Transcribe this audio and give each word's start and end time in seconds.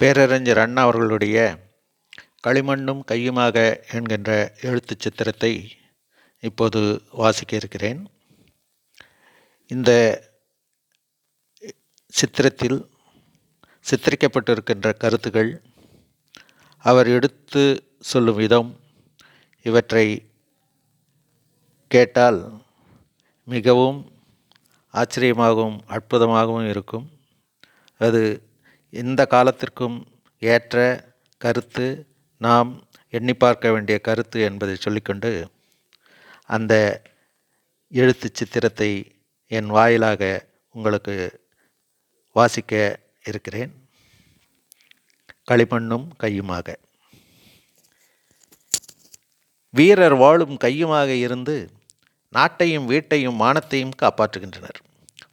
பேரறிஞர் 0.00 0.58
அண்ணா 0.58 0.82
அவர்களுடைய 0.82 1.38
களிமண்ணும் 2.46 3.00
கையுமாக 3.10 3.56
என்கின்ற 3.90 4.30
எழுத்து 4.60 4.94
சித்திரத்தை 4.98 5.50
இப்போது 6.40 6.80
வாசிக்க 7.12 7.56
இருக்கிறேன். 7.56 8.00
இந்த 9.66 9.90
சித்திரத்தில் 12.12 12.78
சித்தரிக்கப்பட்டிருக்கின்ற 13.86 14.96
கருத்துகள் 14.96 15.50
அவர் 16.84 17.06
எடுத்து 17.06 17.62
சொல்லும் 18.00 18.40
விதம் 18.42 18.70
இவற்றை 19.62 20.06
கேட்டால் 21.88 22.62
மிகவும் 23.44 23.98
ஆச்சரியமாகவும் 24.94 25.78
அற்புதமாகவும் 25.96 26.68
இருக்கும். 26.68 27.06
அது 27.98 28.22
எந்த 28.90 29.26
காலத்திற்கும் 29.26 30.06
ஏற்ற 30.38 30.76
கருத்து 31.38 31.86
நாம் 32.38 32.88
எண்ணி 33.08 33.34
பார்க்க 33.34 33.70
வேண்டிய 33.70 33.98
கருத்து 33.98 34.40
என்பதை 34.40 34.76
சொல்லிக்கொண்டு 34.76 35.50
அந்த 36.46 37.02
எழுத்து 37.88 38.30
சித்திரத்தை 38.32 39.20
என் 39.46 39.66
வாயிலாக 39.66 40.48
உங்களுக்கு 40.74 41.42
வாசிக்க 42.32 43.00
இருக்கிறேன். 43.24 43.72
களிமண்ணும் 45.50 46.06
கையுமாக. 46.22 46.74
வீரர் 49.70 50.16
வாழும் 50.16 50.56
கையுமாக 50.64 51.08
இருந்து 51.08 51.70
நாட்டையும் 52.32 52.84
வீட்டையும் 52.84 53.40
மானத்தையும் 53.40 53.96
காப்பாற்றுகின்றனர். 54.02 54.78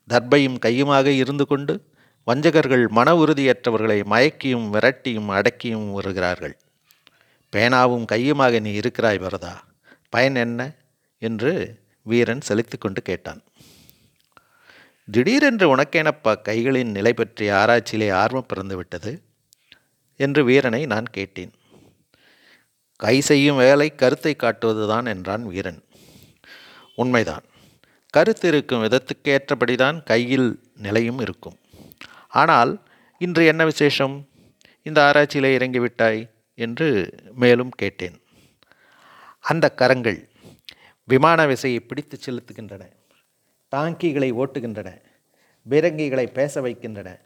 தர்பையும் 0.10 0.58
கையுமாக 0.66 1.06
இருந்து 1.06 1.46
கொண்டு 1.48 1.96
வஞ்சகர்கள் 2.28 2.88
மன 2.88 3.14
உறுதியற்றவர்களை 3.14 4.04
மயக்கியும் 4.04 4.70
விரட்டியும் 4.74 5.30
அடக்கியும் 5.30 5.92
வருகிறார்கள். 5.92 6.58
பேனாவும் 7.56 8.06
கையுமாக 8.12 8.62
நீ 8.62 8.72
இருக்கிறாய் 8.72 9.18
பரதா. 9.18 9.56
பயன் 10.10 10.36
என்ன? 10.36 10.74
என்று 11.20 11.80
வீரன் 12.02 12.42
செலுத்தி 12.42 12.78
கொண்டு 12.78 13.02
கேட்டான். 13.02 13.42
திடீரென்று 15.12 15.76
உனக்கேனப்பா 15.76 16.36
கைகளின் 16.50 16.92
நிலை 16.92 17.14
பற்றிய 17.14 17.56
ஆராய்ச்சியிலே 17.56 18.10
ஆர்வம் 18.10 18.46
பிறந்துவிட்டது? 18.54 19.22
என்று 20.16 20.44
வீரனை 20.44 20.86
நான் 20.86 21.06
கேட்டேன். 21.06 21.52
கை 22.96 23.22
செய்யும் 23.22 23.58
வேலை 23.58 23.96
கருத்தை 23.96 24.36
காட்டுவதுதான் 24.38 25.06
என்றான் 25.06 25.48
வீரன். 25.48 25.84
உண்மைதான். 26.96 27.44
கருத்து 28.10 28.48
இருக்கும் 28.48 28.84
விதத்துக்கு 28.84 29.38
ஏற்றபடிதான் 29.38 30.04
கையில் 30.04 30.60
நிலையும் 30.78 31.20
இருக்கும். 31.20 31.58
ஆனால் 32.38 32.72
இன்று 33.18 33.46
என்ன 33.46 33.66
விசேஷம்? 33.66 34.16
இந்த 34.84 35.06
ஆராய்ச்சியிலே 35.06 35.58
இறங்கிவிட்டாய் 35.58 36.30
என்று 36.54 36.90
மேலும் 37.36 37.70
கேட்டேன். 37.70 38.22
அந்த 39.40 39.72
கரங்கள் 39.72 40.30
விமான 41.04 41.46
விசையை 41.48 41.80
பிடித்து 41.80 42.18
செலுத்துகின்றன. 42.26 42.84
டாங்கிகளை 43.76 44.30
ஓட்டுகின்றன. 44.34 44.90
பீரங்கிகளை 45.70 46.26
பேச 46.28 46.62
வைக்கின்றன. 46.62 47.20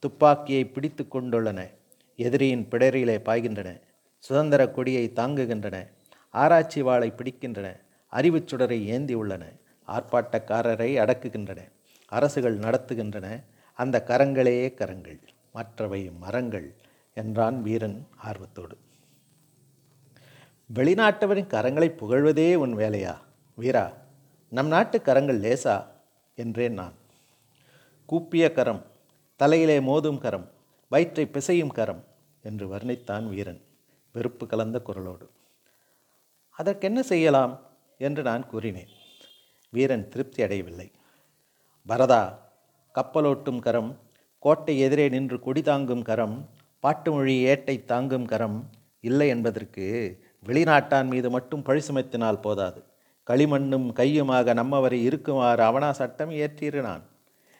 துப்பாக்கியை 0.00 0.64
பிடித்து 0.66 1.06
கொண்டுள்ளன. 1.10 1.70
எதிரியின் 2.16 2.66
பிடரிலே 2.70 3.16
பாய்கின்றன. 3.18 3.80
சுதந்திர 4.18 4.68
கொடியை 4.68 5.12
தாங்குகின்றன. 5.16 5.86
ஆராய்ச்சி 6.30 6.82
வாளை 6.82 7.12
பிடிக்கின்றன. 7.16 7.80
அறிவுச் 8.08 8.54
சுடரை 8.54 8.84
ஏந்தி 8.84 9.14
உள்ளன. 9.14 9.44
ஆர்ப்பாட்டக்காரரை 9.88 10.90
அடக்குகின்றன. 11.02 11.60
அரசுகள் 12.06 12.58
நடத்துகின்றன. 12.58 13.44
அந்த 13.74 14.04
கரங்களே 14.06 14.74
கரங்கள் 14.74 15.20
மற்றவை 15.52 16.10
மரங்கள் 16.10 16.74
என்றான் 17.14 17.62
வீரன் 17.62 18.08
ஆர்வத்தோடு. 18.24 18.76
வெளிநாட்டவரின் 20.74 21.46
கரங்களை 21.46 21.88
புகழ்வதே 21.88 22.54
உன் 22.54 22.76
வேலையா? 22.76 23.16
வீரா 23.54 23.92
நம் 24.50 24.66
நாட்டு 24.66 25.02
கரங்கள் 25.02 25.40
லேசா? 25.40 25.86
என்றேன் 26.34 26.72
நான். 26.72 26.94
கூப்பிய 28.06 28.52
கரம் 28.52 28.86
தலையிலே 29.36 29.78
மோதும் 29.78 30.18
கரம் 30.18 30.50
வயிற்றை 30.88 31.28
பிசையும் 31.32 31.72
கரம் 31.72 32.04
என்று 32.42 32.76
வர்ணித்தான் 32.76 33.28
வீரன் 33.28 33.64
வெறுப்பு 34.12 34.46
கலந்த 34.46 34.82
குரலோடு. 34.86 35.28
அதற்கென்ன 36.50 37.02
செய்யலாம்? 37.02 37.60
என்று 37.98 38.22
நான் 38.22 38.46
கூறினேன். 38.46 38.88
வீரன் 39.70 40.08
திருப்தி 40.08 40.42
அடையவில்லை. 40.42 40.92
பரதா 41.88 42.42
கப்பலோட்டும் 42.94 43.58
கரம் 43.58 44.00
கோட்டை 44.38 44.78
எதிரே 44.78 45.08
நின்று 45.08 45.40
கொடி 45.40 45.62
தாங்கும் 45.62 46.02
கரம் 46.02 46.48
பாட்டுமொழி 46.80 47.44
ஏட்டை 47.44 47.84
தாங்கும் 47.84 48.24
கரம் 48.24 48.70
இல்லை 49.00 49.28
என்பதற்கு 49.28 49.86
வெளிநாட்டான் 50.46 51.06
மீது 51.06 51.30
மட்டும் 51.30 51.62
பழி 51.62 51.80
சுமத்தினால் 51.88 52.40
போதாது. 52.40 52.80
களிமண்ணும் 53.30 53.86
கையுமாக 54.00 54.54
நம்மவரை 54.54 54.98
இருக்குமாறு 55.02 55.62
அவனா 55.62 55.92
சட்டம் 55.92 56.30
இயற்றினான் 56.30 57.04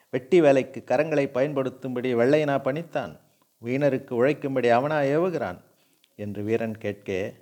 வெட்டி 0.09 0.41
வேலைக்கு 0.41 0.83
கரங்களை 0.87 1.25
பயன்படுத்தும்படி 1.31 2.13
வெள்ளையனா 2.13 2.57
பணித்தான். 2.67 3.13
வீணருக்கு 3.61 4.11
உழைக்கும்படி 4.19 4.69
அவனா 4.69 4.99
ஏவுகிறான் 4.99 5.59
என்று 6.15 6.43
வீரன் 6.43 6.77
கேட்க 6.77 7.33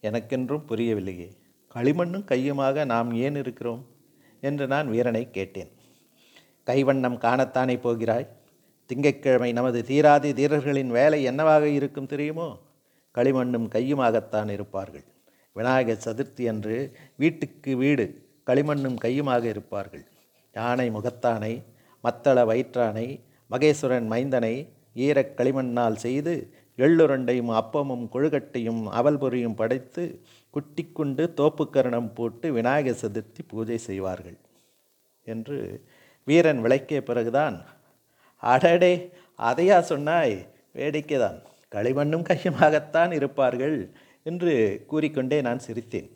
எனக்கென்றும் 0.00 0.66
புரியவில்லையே 0.68 1.28
களிமண்ணும் 1.74 2.24
கையுமாக 2.32 2.84
நாம் 2.84 3.12
ஏன் 3.14 3.36
இருக்கிறோம்? 3.36 3.82
என்று 4.40 4.66
நான் 4.66 4.88
வீரனை 4.88 5.30
கேட்டேன். 5.30 5.70
கைவண்ணம் 6.70 7.18
காணத்தானே 7.24 7.76
போகிறாய்? 7.80 8.26
திங்கட்கிழமை 8.90 9.50
நமது 9.52 9.80
தீராதி 9.90 10.30
தீரர்களின் 10.38 10.90
வேலை 10.98 11.18
என்னவாக 11.22 11.64
இருக்கும் 11.78 12.10
தெரியுமோ? 12.12 12.48
களிமண்ணும் 13.14 13.68
கையுமாகத்தான் 13.74 14.50
இருப்பார்கள். 14.56 15.04
விநாயகர் 15.56 16.04
சதுர்த்தி 16.06 16.44
அன்று 16.50 16.76
வீட்டுக்கு 17.16 17.72
வீடு 17.76 18.04
களிமண்ணும் 18.46 18.98
கையுமாக 19.04 19.44
இருப்பார்கள். 19.44 20.04
யானை 20.56 20.86
முகத்தானை 20.90 21.52
மத்தள 22.04 22.44
வயிற்றானை 22.50 23.06
மகேஸ்வரன் 23.50 24.08
மைந்தனை 24.12 24.54
ஈரக் 24.96 25.34
களிமண்ணால் 25.38 25.98
செய்து 26.04 26.34
எள்ளுரண்டையும் 26.78 27.50
அப்பமும் 27.60 28.04
கொழுகட்டையும் 28.14 28.82
அவல் 28.98 29.18
பொரியும் 29.22 29.56
படைத்து 29.60 30.04
குட்டி 30.54 30.84
கொண்டு 30.88 31.24
தோப்புக்கரணம் 31.40 32.10
போட்டு 32.14 32.46
விநாயகர் 32.52 33.00
சதுர்த்தி 33.02 33.42
பூஜை 33.48 33.78
செய்வார்கள் 33.88 34.38
என்று 35.26 35.58
வீரன் 36.30 36.60
விளக்கிய 36.64 36.98
பிறகுதான். 37.02 37.56
அடடே 38.42 38.92
அதையா 39.48 39.78
சொன்னாய்? 39.90 40.34
வேடிக்கைதான். 40.78 41.38
களிமண்ணும் 41.74 42.26
கையுமாகத்தான் 42.28 43.12
இருப்பார்கள் 43.12 43.76
என்று 44.30 44.52
கூறிக்கொண்டே 44.90 45.38
நான் 45.46 45.64
சிரித்தேன். 45.66 46.08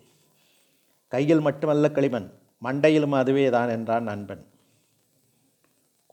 கையில் 1.11 1.45
மட்டுமல்ல 1.47 1.87
களிமண் 1.97 2.27
மண்டையிலும் 2.63 3.15
அதுவே 3.21 3.45
தான் 3.49 3.71
என்றான் 3.75 4.07
நண்பன். 4.09 4.43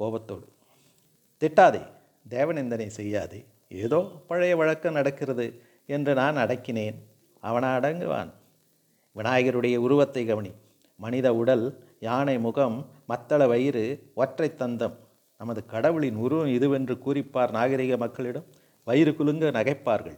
கோபத்தோடு 0.01 0.47
திட்டாதே 1.43 1.83
தேவநிந்தனை 2.27 2.89
செய்யாதே. 2.99 3.41
ஏதோ 3.85 3.99
பழைய 4.29 4.55
வழக்கம் 4.61 4.99
நடக்கிறது 4.99 5.47
என்று 5.95 6.13
நான் 6.21 6.41
அடக்கினேன். 6.45 6.99
அவனா 7.49 7.71
அடங்குவான் 7.79 8.31
விநாயகருடைய 9.17 9.77
உருவத்தை 9.87 10.23
கவனி. 10.27 10.53
மனித 11.01 11.29
உடல் 11.41 11.65
யானை 12.05 12.39
முகம் 12.39 12.87
மத்தள 13.09 13.47
வயிறு 13.47 13.83
ஒற்றை 14.15 14.55
தந்தம். 14.59 14.95
நமது 15.39 15.67
கடவுளின் 15.67 16.15
உருவம் 16.15 16.47
இதுவென்று 16.47 16.95
கூறிப்பார் 17.05 17.51
நாகரிக 17.51 17.97
மக்களிடம். 17.97 18.45
வயிறு 18.85 19.17
குலுங்க 19.17 19.51
நகைப்பார்கள். 19.51 20.17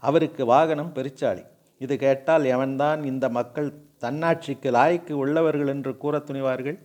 அவருக்கு 0.00 0.46
வாகனம் 0.46 0.92
பெருச்சாளி. 0.94 1.42
இது 1.78 1.96
கேட்டால் 1.96 2.44
எவன்தான் 2.44 3.04
இந்த 3.04 3.28
மக்கள் 3.28 3.68
தன்னாட்சிக்கு 4.00 4.70
லாய்க்கு 4.70 5.12
உள்ளவர்கள் 5.12 5.66
என்று 5.66 5.96
கூற 5.96 6.18
துணிவார்கள்? 6.18 6.78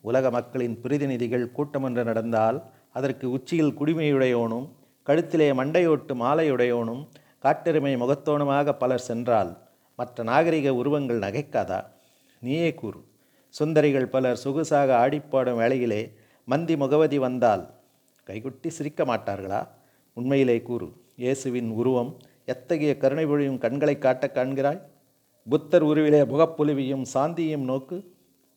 உலக 0.00 0.30
மக்களின் 0.30 0.80
பிரதிநிதிகள் 0.80 1.52
கூட்டமொன்று 1.56 2.04
நடந்தால் 2.04 2.62
அதற்கு 2.92 3.30
உச்சியில் 3.30 3.78
குடிமையுடையோனும் 3.78 4.66
கழுத்திலே 5.06 5.48
மண்டையோட்டு 5.60 6.14
மாலையுடையோனும் 6.24 7.06
காட்டெருமை 7.38 7.94
முகத்தோனுமாக 7.96 8.72
பலர் 8.72 9.06
சென்றால் 9.10 9.58
மற்ற 9.96 10.22
நாகரிக 10.22 10.74
உருவங்கள் 10.74 11.18
நகைக்காதா? 11.18 11.80
நீயே 12.40 12.74
கூறு. 12.74 13.10
சுந்தரிகள் 13.58 14.12
பலர் 14.14 14.40
சொகுசாக 14.44 14.90
ஆடிப்பாடும் 15.04 15.58
வேளையிலே 15.60 16.02
மந்தி 16.44 16.76
முகவதி 16.76 17.18
வந்தால் 17.18 17.64
கைகுட்டி 18.24 18.68
சிரிக்க 18.68 19.04
மாட்டார்களா? 19.04 19.68
உண்மையிலே 20.16 20.62
கூறு 20.62 20.88
இயேசுவின் 21.16 21.70
உருவம் 21.70 22.16
எத்தகைய 22.44 22.96
கருணை 22.96 23.26
பொழியும் 23.26 23.58
கண்களை 23.58 23.98
காட்ட 23.98 24.30
காண்கிறாய்? 24.34 24.80
புத்தர் 25.46 25.82
உருவிலே 25.82 26.22
புகப்பொலிவியும் 26.24 27.04
சாந்தியும் 27.14 27.64
நோக்கு 27.70 27.96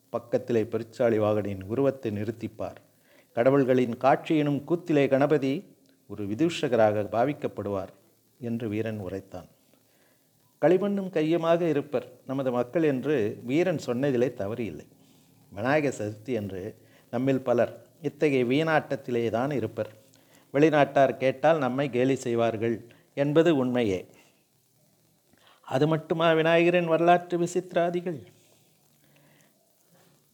பக்கத்திலே 0.09 0.63
பெருச்சாளி 0.63 1.18
வாகனின் 1.19 1.63
உருவத்தை 1.63 2.12
நிறுத்திப்பார். 2.12 2.80
கடவுள்களின் 3.36 3.95
காட்சியினும் 3.97 4.63
கூத்திலே 4.63 5.07
கணபதி 5.07 5.53
ஒரு 6.07 6.24
விதூஷகராக 6.25 7.06
பாவிக்கப்படுவார் 7.15 7.94
என்று 8.39 8.69
வீரன் 8.69 9.00
உரைத்தான். 9.00 9.50
களிமண்ணும் 10.66 11.10
கையுமாக 11.14 11.62
இருப்பர் 11.62 12.06
நமது 12.28 12.52
மக்கள் 12.52 12.84
என்று 12.84 13.16
வீரன் 13.46 13.82
சொன்னதிலே 13.86 14.34
தவறு 14.34 14.66
இல்லை 14.66 14.86
விநாயகர் 15.52 15.98
சதுர்த்தி 15.98 16.34
என்று 16.34 16.62
நம்மில் 17.10 17.42
பலர் 17.42 17.74
இத்தகைய 18.02 18.46
வீணாட்டத்திலே 18.46 19.30
தான் 19.30 19.52
இருப்பர். 19.52 19.90
வெளிநாட்டார் 20.54 21.18
கேட்டால் 21.18 21.58
நம்மை 21.58 21.90
கேலி 21.90 22.16
செய்வார்கள் 22.16 22.76
என்பது 23.14 23.56
உண்மையே. 23.56 24.06
அது 25.62 25.88
மட்டுமா 25.88 26.32
விநாயகரின் 26.32 26.86
வரலாற்று 26.86 27.38
விசித்திராதிகள்? 27.38 28.20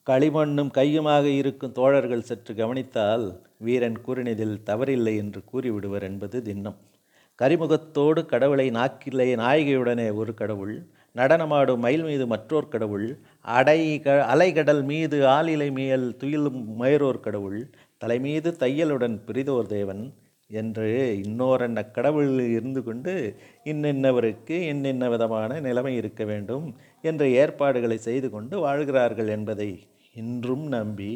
களிமண்ணும் 0.07 0.72
கையுமாக 0.78 1.25
இருக்கும் 1.25 1.72
தோழர்கள் 1.72 2.22
சற்று 2.22 2.56
கவனித்தால் 2.56 3.42
வீரன் 3.57 4.00
கூறினதில் 4.06 4.57
தவறில்லை 4.66 5.16
என்று 5.16 5.44
கூறிவிடுவர் 5.54 6.01
என்பது 6.01 6.39
திண்ணம். 6.42 6.80
கரிமுகத்தோடு 7.41 8.21
கடவுளை 8.25 8.65
நாக்கிலே 8.71 9.27
நாயகியுடனே 9.38 10.07
ஒரு 10.15 10.33
கடவுள் 10.33 10.75
நடனமாடும் 11.15 11.81
மயில் 11.81 12.03
மீது 12.03 12.25
மற்றோர் 12.27 12.69
கடவுள் 12.69 13.07
அடை 13.51 13.79
க 14.03 14.17
அலைகடல் 14.27 14.83
மீது 14.83 15.17
ஆளிலை 15.27 15.69
மியல் 15.71 16.05
துயிலும் 16.17 16.59
மயரோர் 16.79 17.19
கடவுள் 17.19 17.59
தலைமீது 18.01 18.51
தையலுடன் 18.61 19.17
பிரிதோர் 19.25 19.67
தேவன் 19.67 20.03
என்று 20.49 20.88
இன்னோரன்ன 21.21 21.79
கடவுள் 21.91 22.31
இருந்து 22.49 22.81
கொண்டு 22.83 23.13
இன்னின்னவருக்கு 23.65 24.55
இன்னின்ன 24.69 25.09
விதமான 25.09 25.59
நிலைமை 25.59 25.94
இருக்க 25.95 26.23
வேண்டும் 26.25 26.65
என்ற 27.03 27.25
ஏற்பாடுகளை 27.35 27.97
செய்து 27.99 28.29
கொண்டு 28.29 28.57
வாழ்கிறார்கள் 28.59 29.29
என்பதை 29.29 29.71
இன்றும் 30.15 30.65
நம்பி 30.69 31.13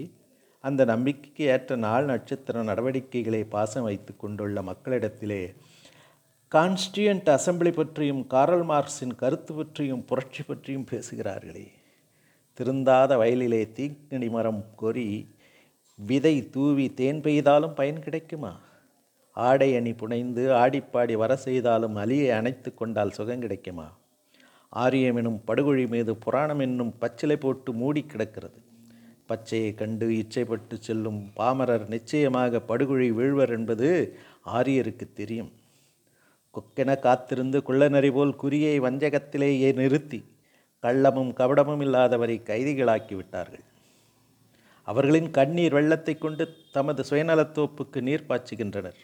அந்த 0.64 0.82
நம்பிக்கைக்கு 0.86 1.44
ஏற்ற 1.48 1.76
நாள் 1.78 2.06
நட்சத்திர 2.06 2.64
நடவடிக்கைகளை 2.64 3.42
பாசம் 3.50 3.84
வைத்து 3.84 4.14
கொண்டுள்ள 4.16 4.62
மக்களிடத்திலே 4.64 5.42
கான்ஸ்டியூண்ட் 6.52 7.30
அசம்பிளி 7.36 7.72
பற்றியும் 7.72 8.28
காரல் 8.28 8.66
மார்க்ஸின் 8.66 9.16
கருத்து 9.16 9.54
பற்றியும் 9.54 10.06
புரட்சி 10.06 10.44
பற்றியும் 10.44 10.86
பேசுகிறார்களே. 10.92 11.68
திருந்தாத 12.58 13.18
வயலிலே 13.18 13.62
தீக்கணி 13.78 14.30
மரம் 14.30 14.66
கொறி 14.76 15.36
விதை 15.96 16.50
தூவி 16.50 16.94
தேன் 16.94 17.22
பெய்தாலும் 17.22 17.76
பயன் 17.76 18.00
கிடைக்குமா? 18.00 18.60
ஆடை 19.32 19.76
அணி 19.76 19.94
புனைந்து 19.94 20.52
ஆடிப்பாடி 20.52 21.14
வர 21.14 21.36
செய்தாலும் 21.36 21.96
அலியை 21.96 22.30
அணைத்து 22.30 22.74
கொண்டால் 22.74 23.12
சுகம் 23.12 23.40
கிடைக்குமா? 23.40 23.98
ஆரியம் 24.70 25.16
எனும் 25.16 25.44
படுகொழி 25.44 25.88
மீது 25.88 26.16
புராணம் 26.16 26.60
என்னும் 26.60 26.96
பச்சிலை 27.00 27.36
போட்டு 27.36 27.74
மூடி 27.74 28.06
கிடக்கிறது. 28.06 28.60
பச்சையை 29.28 29.74
கண்டு 29.74 30.10
இச்சைப்பட்டு 30.10 30.78
செல்லும் 30.80 31.32
பாமரர் 31.36 31.88
நிச்சயமாக 31.88 32.60
படுகொழி 32.60 33.12
வீழ்வர் 33.12 33.50
என்பது 33.50 34.18
ஆரியருக்கு 34.46 35.14
தெரியும். 35.14 35.52
கொக்கென 36.56 37.00
காத்திருந்து 37.00 37.64
குள்ளநரி 37.64 38.12
போல் 38.12 38.34
குறியை 38.44 38.76
வஞ்சகத்திலேயே 38.82 39.74
நிறுத்தி 39.74 40.20
கள்ளமும் 40.84 41.32
கபடமும் 41.40 41.82
இல்லாதவரை 41.82 42.38
கைதிகளாக்கி 42.50 43.16
விட்டார்கள் 43.16 43.64
அவர்களின் 44.88 45.30
கண்ணீர் 45.32 45.74
வெள்ளத்தை 45.74 46.14
கொண்டு 46.18 46.44
தமது 46.72 47.04
சுயநலத்தோப்புக்கு 47.10 48.00
நீர் 48.02 48.28
பாய்ச்சுகின்றனர். 48.30 49.00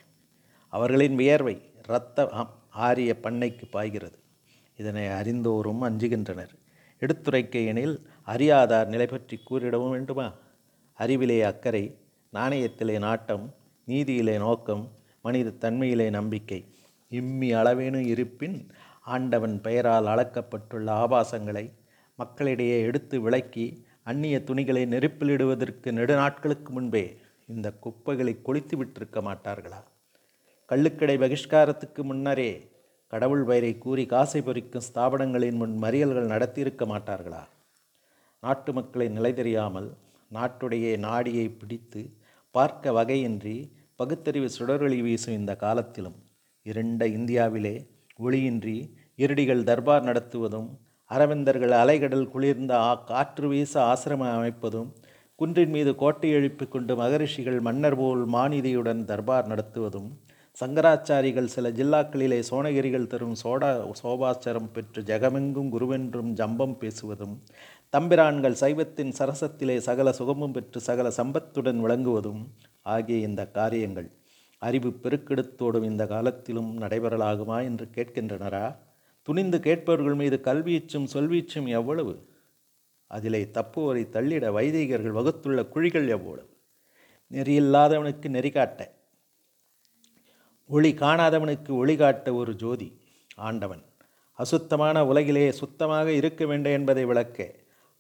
அவர்களின் 0.74 1.15
வியர்வை 1.15 1.56
இரத்த 1.83 2.27
ஆம், 2.30 2.51
ஆரிய 2.69 3.12
பண்ணைக்கு 3.24 3.65
பாய்கிறது. 3.71 4.18
இதனை 4.77 5.06
அறிந்தோரும் 5.19 5.81
அஞ்சுகின்றனர். 5.88 6.53
எடுத்துரைக்க 7.01 7.56
எனில் 7.65 7.95
அறியாதார் 8.27 8.86
நிலை 8.86 9.06
பற்றி 9.06 9.39
கூறிடவும் 9.50 9.89
வேண்டுமா? 9.89 10.27
அறிவிலே 11.00 11.42
அக்கறை 11.42 11.83
நாணயத்திலே 12.33 13.00
நாட்டம் 13.00 13.45
நீதியிலே 13.88 14.38
நோக்கம் 14.38 14.83
மனித 15.21 15.56
தன்மையிலே 15.63 16.09
நம்பிக்கை. 16.09 16.59
இம்மி 17.12 17.54
அளவேனும் 17.54 18.08
இருப்பின் 18.08 18.58
ஆண்டவன் 19.02 19.62
பெயரால் 19.62 20.06
அளக்கப்பட்டுள்ள 20.06 20.92
ஆபாசங்களை 20.92 21.72
மக்களிடையே 22.19 22.81
எடுத்து 22.81 23.22
விளக்கி 23.22 23.84
அந்நிய 24.04 24.44
துணிகளை 24.44 24.86
நெருப்பிலிடுவதற்கு 24.86 25.92
நெடுநாட்களுக்கு 25.92 26.69
முன்பே 26.69 27.18
இந்த 27.46 27.72
குப்பைகளை 27.72 28.42
கொளித்து 28.42 28.75
விட்டிருக்க 28.78 29.22
மாட்டார்களா? 29.22 29.84
கள்ளுக்கடை 30.66 31.18
பகிஷ்காரத்துக்கு 31.18 32.04
முன்னரே 32.04 32.52
கடவுள் 33.08 33.44
பெயரை 33.44 33.78
கூறி 33.78 34.06
காசை 34.06 34.42
பொறிக்கும் 34.42 34.86
ஸ்தாபனங்களின் 34.94 35.58
முன் 35.58 35.84
மறியல்கள் 35.84 36.31
நடத்தியிருக்க 36.34 36.86
மாட்டார்களா? 36.86 37.44
நாட்டு 38.40 38.74
மக்களை 38.74 39.10
நிலை 39.10 39.34
தெரியாமல் 39.34 39.90
நாட்டுடைய 40.31 40.98
நாடியை 40.98 41.48
பிடித்து 41.50 42.02
பார்க்க 42.52 42.92
வகையின்றி 42.92 43.72
பகுத்தறிவு 43.96 44.50
சுடரொளி 44.50 45.02
வீசும் 45.02 45.34
இந்த 45.34 45.56
காலத்திலும் 45.56 46.31
இரண்ட 46.66 47.04
இந்தியாவிலே 47.18 47.75
ஒளியின்றி 48.19 48.78
இருடிகள் 49.19 49.63
தர்பார் 49.63 50.04
நடத்துவதும் 50.04 50.69
அரவிந்தர்கள் 51.12 51.74
அலைகடல் 51.80 52.28
குளிர்ந்த 52.30 52.74
ஆ 52.80 52.92
காற்று 53.04 53.48
வீச 53.48 53.74
ஆசிரமம் 53.84 54.36
அமைப்பதும் 54.36 54.90
குன்றின் 55.40 55.69
மீது 55.69 55.96
கோட்டை 55.96 56.30
எழுப்பிக் 56.31 56.72
கொண்டு 56.72 56.96
மகரிஷிகள் 56.96 57.60
மன்னர் 57.62 57.98
போல் 57.98 58.24
மாநிதியுடன் 58.25 59.02
தர்பார் 59.06 59.48
நடத்துவதும் 59.48 60.10
சங்கராச்சாரிகள் 60.58 61.46
சில 61.46 61.68
ஜில்லாக்களிலே 61.69 62.40
சோனகிரிகள் 62.50 63.08
தரும் 63.08 63.36
சோடா 63.44 63.69
சோபாச்சரம் 64.02 64.72
பெற்று 64.72 65.02
ஜெகமெங்கும் 65.02 65.69
குருவென்றும் 65.75 66.31
ஜம்பம் 66.34 66.75
பேசுவதும் 66.81 67.36
தம்பிரான்கள் 67.90 68.58
சைவத்தின் 68.62 69.13
சரசத்திலே 69.19 69.78
சகல 69.80 70.12
சுகமும் 70.12 70.52
பெற்று 70.52 70.81
சகல 70.81 71.10
சம்பத்துடன் 71.18 71.80
விளங்குவதும் 71.86 72.42
ஆகிய 72.86 73.28
இந்த 73.28 73.42
காரியங்கள். 73.52 74.10
அறிவு 74.62 74.90
பெருக்கெடுத்தோடும் 74.90 75.84
இந்த 75.84 76.08
காலத்திலும் 76.08 76.81
நடைபெறலாகுமா 76.81 77.63
என்று 77.63 77.86
கேட்கின்றனரா? 77.96 78.75
துணிந்து 79.22 79.60
கேட்பவர்கள் 79.60 80.16
மீது 80.16 80.40
கல்வீச்சும் 80.44 81.08
சொல்வீச்சும் 81.13 81.68
எவ்வளவு? 81.68 82.30
அதிலே 83.08 83.50
தப்புவரை 83.54 84.10
தள்ளிட 84.10 84.52
வைதிகர்கள் 84.52 85.12
வகுத்துள்ள 85.12 85.66
குழிகள் 85.66 86.08
எவ்வளவு? 86.08 86.50
நெறியில்லாதவனுக்கு 87.31 88.30
நெறி 88.30 88.50
காட்ட. 88.50 88.94
ஒளி 90.68 90.94
காணாதவனுக்கு 90.94 91.69
ஒளி 91.69 91.96
காட்ட 91.96 92.34
ஒரு 92.34 92.56
ஜோதி 92.56 93.02
ஆண்டவன். 93.36 93.84
அசுத்தமான 94.31 95.06
உலகிலே 95.06 95.52
சுத்தமாக 95.52 96.12
இருக்க 96.12 96.46
வேண்டும் 96.46 96.72
என்பதை 96.72 97.06
விளக்க. 97.06 97.56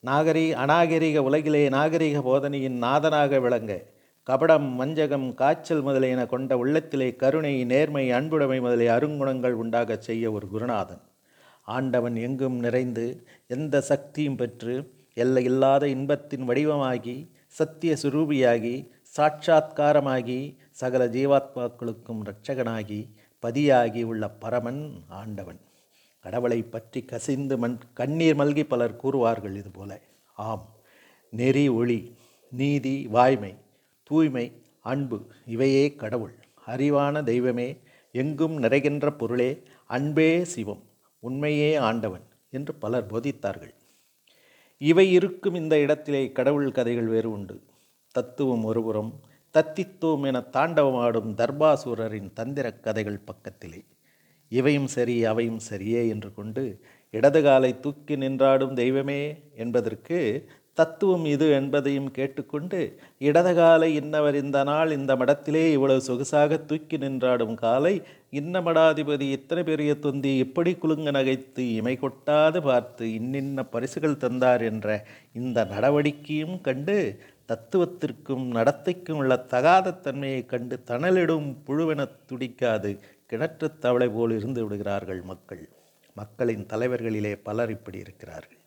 நாகரி 0.05 0.51
அநாகரிக 0.51 1.23
உலகிலே 1.23 1.69
நாகரிக 1.69 2.21
போதனையின் 2.21 2.77
நாதனாக 2.77 3.39
விளங்க 3.39 3.99
கபடம் 4.29 4.75
வஞ்சகம் 4.75 5.33
காய்ச்சல் 5.33 5.81
முதலியன 5.81 6.25
கொண்ட 6.25 6.57
உள்ளத்திலே 6.57 7.15
கருணை 7.15 7.63
நேர்மை 7.65 8.11
அன்புடைமை 8.11 8.61
முதலிய 8.61 8.91
அருங்குணங்கள் 8.91 9.51
உண்டாகச் 9.51 10.01
செய்ய 10.01 10.31
ஒரு 10.31 10.47
குருநாதன். 10.47 11.01
ஆண்டவன் 11.65 12.15
எங்கும் 12.15 12.59
நிறைந்து 12.59 13.05
எந்த 13.47 13.81
சக்தியும் 13.81 14.35
பெற்று 14.35 14.75
எல்லையில்லாத 15.13 15.87
இன்பத்தின் 15.87 16.49
வடிவமாகி 16.49 17.15
சத்திய 17.47 17.95
சுரூபியாகி 18.01 18.75
சாட்சாத்காரமாகி 19.17 20.39
சகல 20.71 21.07
ஜீவாத்மாக்களுக்கும் 21.07 22.21
இரட்சகனாகி 22.25 22.99
பதியாகி 23.41 24.03
உள்ள 24.03 24.29
பரமன் 24.29 24.83
ஆண்டவன். 25.07 25.59
கடவுளை 26.19 26.61
பற்றி 26.63 27.05
கசிந்து 27.05 27.57
மண் 27.57 27.77
கண்ணீர் 27.93 28.35
மல்கி 28.35 28.63
பலர் 28.63 28.99
கூறுவார்கள் 29.03 29.55
இதுபோல. 29.55 29.99
ஆம் 30.35 30.69
நெறி 31.29 31.67
ஒளி 31.69 31.99
நீதி 32.51 33.07
வாய்மை 33.07 33.53
தூய்மை 34.11 34.45
அன்பு 34.91 35.17
இவையே 35.45 35.85
கடவுள். 36.01 36.35
அறிவான 36.67 37.23
தெய்வமே 37.23 37.67
எங்கும் 38.15 38.55
நிறைகின்ற 38.63 39.05
பொருளே 39.17 39.51
அன்பே 39.87 40.29
சிவம் 40.53 40.83
உண்மையே 41.23 41.69
ஆண்டவன் 41.87 42.25
என்று 42.49 42.73
பலர் 42.83 43.09
போதித்தார்கள். 43.11 43.73
இவை 44.81 45.05
இருக்கும் 45.11 45.55
இந்த 45.55 45.75
இடத்திலே 45.79 46.23
கடவுள் 46.31 46.69
கதைகள் 46.71 47.09
வேறு 47.13 47.29
உண்டு. 47.31 47.57
தத்துவம் 48.15 48.63
ஒருபுறம் 48.63 49.11
தத்தித்துவம் 49.55 50.25
என 50.29 50.39
தாண்டவமாடும் 50.55 51.31
தர்பாசூரரின் 51.41 52.29
தந்திரக் 52.39 52.83
கதைகள் 52.85 53.25
பக்கத்திலே. 53.25 53.81
இவையும் 54.51 54.87
சரி 54.87 55.15
அவையும் 55.25 55.61
சரியே 55.69 56.01
என்று 56.09 56.29
கொண்டு 56.33 56.63
இடது 57.13 57.39
காலை 57.41 57.71
தூக்கி 57.79 58.15
நின்றாடும் 58.15 58.73
தெய்வமே 58.73 59.21
என்பதற்கு 59.55 60.19
தத்துவம் 60.77 61.25
இது 61.25 61.51
என்பதையும் 61.51 62.11
கேட்டுக்கொண்டு 62.11 62.79
இடதகாலை 63.19 63.89
இன்னவர் 64.01 64.35
இந்த 64.35 64.63
நாள் 64.63 64.91
இந்த 64.91 65.15
மடத்திலே 65.15 65.71
இவ்வளவு 65.71 66.01
சொகுசாக 66.07 66.59
தூக்கி 66.65 66.97
நின்றாடும் 66.97 67.55
காலை 67.55 68.01
இன்ன 68.29 68.61
மடாதிபதி 68.61 69.27
இத்தனை 69.29 69.63
பெரிய 69.63 69.95
தொந்தி 69.95 70.37
இப்படி 70.37 70.73
குலுங்க 70.75 71.11
நகைத்து 71.11 71.63
இமை 71.73 71.99
கொட்டாது 72.01 72.61
பார்த்து 72.61 73.05
இன்னின்ன 73.13 73.63
பரிசுகள் 73.63 74.17
தந்தார் 74.17 74.63
என்ற 74.63 75.05
இந்த 75.33 75.65
நடவடிக்கையும் 75.65 76.61
கண்டு 76.61 76.97
தத்துவத்திற்கும் 77.47 78.45
நடத்தைக்கும் 78.51 79.19
உள்ள 79.21 79.35
தகாத 79.37 79.93
தன்மையை 79.93 80.45
கண்டு 80.45 80.79
தணலிடும் 80.87 81.49
புழுவென 81.67 82.07
துடிக்காது 82.29 82.91
கிணற்றுத் 83.31 83.79
தவளை 83.79 84.07
போல் 84.07 84.33
இருந்து 84.37 84.61
விடுகிறார்கள் 84.63 85.21
மக்கள். 85.21 85.69
மக்களின் 86.15 86.65
தலைவர்களிலே 86.65 87.33
பலர் 87.43 87.69
இப்படி 87.69 87.97
இருக்கிறார்கள். 87.97 88.60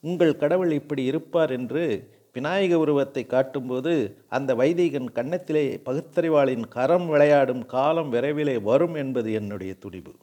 உங்கள் 0.00 0.36
கடவுள் 0.36 0.72
இப்படி 0.72 1.04
இருப்பார் 1.04 1.50
என்று 1.50 2.14
விநாயக 2.32 2.78
உருவத்தை 2.78 3.26
காட்டும்போது 3.26 4.22
அந்த 4.28 4.54
வைதிகன் 4.54 5.08
கன்னத்திலே 5.14 5.80
பகுத்தறிவாளின் 5.84 6.68
கரம் 6.68 7.06
விளையாடும் 7.06 7.66
காலம் 7.66 8.12
விரைவிலே 8.12 8.62
வரும் 8.62 8.94
என்பது 8.94 9.32
என்னுடைய 9.32 9.74
துடிவு 9.74 10.14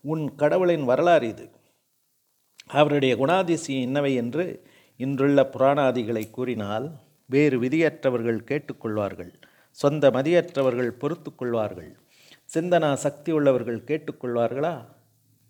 உன் 0.00 0.34
கடவுளின் 0.34 0.84
வரலாறு 0.84 1.28
இது. 1.28 1.50
அவருடைய 2.66 3.16
குணாதிசயம் 3.16 3.86
என்னவை 3.86 4.14
என்று 4.14 4.64
இன்றுள்ள 4.96 5.40
புராணாதிகளை 5.42 6.30
கூறினால் 6.30 6.86
வேறு 7.26 7.62
விதியற்றவர்கள் 7.62 8.40
கேட்டுக்கொள்வார்கள் 8.50 9.32
சொந்த 9.70 10.10
மதியற்றவர்கள் 10.10 10.90
பொறுத்து 10.90 11.34
கொள்வார்கள் 11.34 11.90
சிந்தனா 12.54 12.92
சக்தி 12.94 13.32
உள்ளவர்கள் 13.32 13.86
கேட்டுக்கொள்வார்களா? 13.86 14.74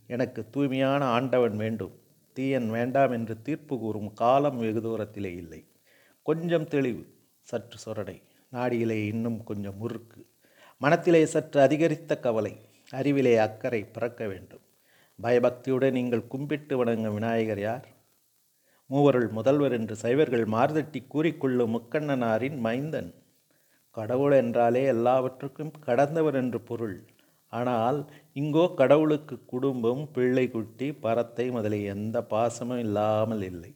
எனக்கு 0.07 0.41
தூய்மையான 0.51 1.05
ஆண்டவன் 1.05 1.57
வேண்டும். 1.57 2.00
தீயன் 2.33 2.71
வேண்டாம் 2.71 3.11
என்று 3.11 3.43
தீர்ப்பு 3.43 3.79
கூறும் 3.79 4.13
காலம் 4.13 4.59
வெகு 4.59 4.81
தூரத்திலே 4.81 5.33
இல்லை. 5.35 5.67
கொஞ்சம் 6.23 6.69
தெளிவு 6.69 7.07
சற்று 7.41 7.79
சொரடை. 7.85 8.23
நாடியிலே 8.53 9.07
இன்னும் 9.07 9.45
கொஞ்சம் 9.45 9.77
முறுக்கு. 9.77 10.27
மனத்திலே 10.79 11.27
சற்று 11.27 11.61
அதிகரித்த 11.61 12.19
கவலை 12.19 12.61
அறிவிலே 12.91 13.37
அக்கறை 13.37 13.85
பிறக்க 13.85 14.27
வேண்டும். 14.27 14.61
பயபக்தியுடன் 15.23 15.93
நீங்கள் 15.93 16.27
கும்பிட்டு 16.27 16.77
வணங்கும் 16.77 17.15
விநாயகர் 17.15 17.61
யார்? 17.61 17.89
மூவருள் 18.91 19.31
முதல்வர் 19.31 19.73
என்று 19.73 19.97
சைவர்கள் 19.97 20.45
மார்தட்டி 20.45 21.07
கூறிக்கொள்ளும் 21.15 21.75
முக்கண்ணனாரின் 21.77 22.59
மைந்தன். 22.59 23.15
கடவுள் 23.91 24.33
என்றாலே 24.33 24.85
எல்லாவற்றுக்கும் 24.85 25.71
கடந்தவர் 25.71 26.35
என்று 26.35 26.61
பொருள். 26.61 27.05
ஆனால் 27.51 28.11
இங்கோ 28.35 28.75
கடவுளுக்கு 28.75 29.45
குடும்பம் 29.45 30.11
பிள்ளை 30.13 30.51
குட்டி 30.51 30.93
பரத்தை 30.93 31.51
முதலிய 31.51 31.95
எந்த 31.95 32.23
பாசமும் 32.23 32.79
இல்லாமல் 32.79 33.43
இல்லை. 33.43 33.75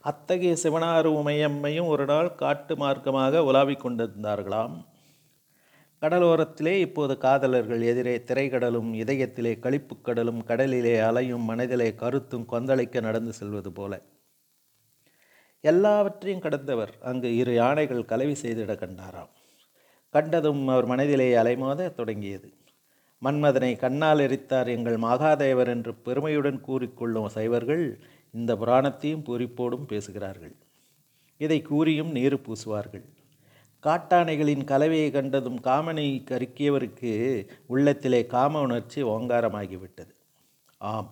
அத்தகைய 0.00 0.56
சிவனாறு 0.62 1.10
உமையம்மையும் 1.20 1.86
ஒரு 1.86 2.04
நாள் 2.04 2.34
காட்டு 2.34 2.74
மார்க்கமாக 2.76 3.38
உலாவிக் 3.38 3.86
கொண்டிருந்தார்களாம். 3.86 4.76
கடலோரத்திலே 6.00 6.74
இப்போது 6.78 7.18
காதலர்கள் 7.18 7.82
எதிரே 7.82 8.18
திரைக்கடலும் 8.18 8.90
இதயத்திலே 8.94 9.58
களிப்புக் 9.58 10.04
கடலும் 10.04 10.44
கடலிலே 10.44 10.98
அலையும் 10.98 11.42
மனதிலே 11.42 11.94
கருத்தும் 11.94 12.46
கொந்தளிக்க 12.52 13.00
நடந்து 13.00 13.32
செல்வது 13.32 13.72
போல. 13.72 14.02
எல்லாவற்றையும் 15.60 16.40
கடந்தவர் 16.40 16.92
அங்கு 17.00 17.36
இரு 17.36 17.54
யானைகள் 17.54 18.04
கலவி 18.04 18.32
செய்திட 18.32 18.74
கண்டாராம். 18.76 19.32
கண்டதும் 20.10 20.68
அவர் 20.68 20.86
மனதிலே 20.86 21.34
அலைமோத 21.34 21.92
தொடங்கியது. 21.92 22.52
மன்மதனை 23.22 23.76
கண்ணால் 23.76 24.18
எரித்தார் 24.18 24.68
எங்கள் 24.68 24.96
மகாதேவர் 24.96 25.66
என்று 25.66 25.94
பெருமையுடன் 25.94 26.60
கூறிக்கொள்ளும் 26.66 27.30
சைவர்கள் 27.34 27.84
இந்த 28.30 28.54
புராணத்தையும் 28.54 29.24
பூரிப்போடும் 29.26 29.86
பேசுகிறார்கள். 29.86 30.56
இதை 31.40 31.62
கூறியும் 31.62 32.10
நீர் 32.10 32.36
பூசுவார்கள். 32.40 33.06
காட்டானைகளின் 33.82 34.64
கலவையை 34.64 35.10
கண்டதும் 35.10 35.60
காமனை 35.60 36.06
கருக்கியவருக்கு 36.30 37.12
உள்ளத்திலே 37.66 38.26
காம 38.26 38.60
உணர்ச்சி 38.60 39.02
ஓங்காரமாகிவிட்டது. 39.02 40.12
ஆம் 40.78 41.10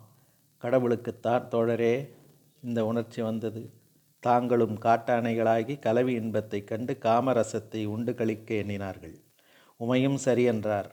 கடவுளுக்குத்தான் 0.62 1.48
தோழரே 1.50 1.94
இந்த 2.62 2.86
உணர்ச்சி 2.86 3.22
வந்தது. 3.22 3.62
தாங்களும் 4.22 4.76
காட்டானைகளாகி 4.80 5.78
கலவி 5.78 6.12
இன்பத்தை 6.12 6.64
கண்டு 6.64 6.98
காமரசத்தை 7.00 7.82
உண்டு 7.86 8.14
கழிக்க 8.14 8.54
எண்ணினார்கள். 8.54 9.16
உமையும் 9.80 10.18
சரியென்றார். 10.24 10.90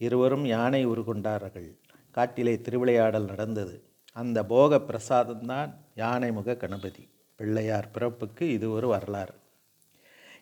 இருவரும் 0.00 0.46
யானை 0.46 0.86
உருகொண்டார்கள். 0.86 1.70
காட்டிலே 2.10 2.60
திருவிளையாடல் 2.60 3.24
நடந்தது. 3.24 3.76
அந்த 4.12 4.44
போக 4.44 4.78
பிரசாதம்தான் 4.78 5.70
யானை 5.94 6.32
முக 6.32 6.56
கணபதி. 6.56 7.04
பிள்ளையார் 7.36 7.90
பிறப்புக்கு 7.90 8.52
இது 8.52 8.70
ஒரு 8.70 8.88
வரலாறு. 8.88 9.34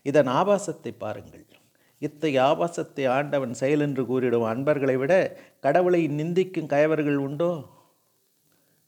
இதன் 0.03 0.27
ஆபாசத்தை 0.27 0.93
பாருங்கள். 0.99 1.47
இத்தகைய 1.99 2.43
ஆபாசத்தை 2.43 3.05
ஆண்டவன் 3.09 3.55
செயல் 3.55 3.81
என்று 3.81 4.03
கூறிடும் 4.03 4.47
அன்பர்களை 4.49 4.97
விட 4.97 5.13
கடவுளை 5.61 6.09
நிந்திக்கும் 6.09 6.67
கயவர்கள் 6.67 7.17
உண்டோ? 7.17 7.53